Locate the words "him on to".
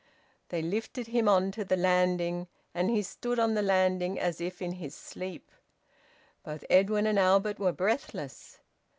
1.05-1.63